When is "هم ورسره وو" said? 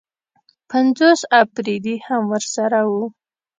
2.07-3.05